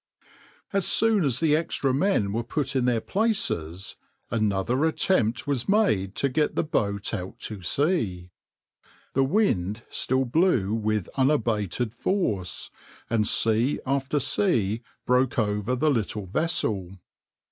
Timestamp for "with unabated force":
10.73-12.71